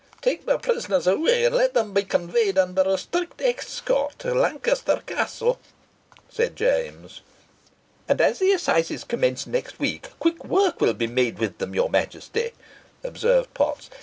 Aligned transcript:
"Take 0.23 0.47
the 0.47 0.57
prisoners 0.57 1.05
away, 1.05 1.45
and 1.45 1.53
let 1.53 1.75
them 1.75 1.93
be 1.93 2.01
conveyed 2.01 2.57
under 2.57 2.81
a 2.81 2.97
strict 2.97 3.39
escort 3.39 4.17
to 4.17 4.33
Lancaster 4.33 4.99
Castle," 5.05 5.59
said 6.27 6.55
James. 6.55 7.21
"And, 8.09 8.19
as 8.19 8.39
the 8.39 8.51
assizes 8.53 9.03
commence 9.03 9.45
next 9.45 9.79
week, 9.79 10.09
quick 10.17 10.43
work 10.43 10.81
will 10.81 10.95
be 10.95 11.05
made 11.05 11.37
with 11.37 11.59
them, 11.59 11.75
your 11.75 11.91
Majesty," 11.91 12.49
observed 13.03 13.53
Potts. 13.53 13.91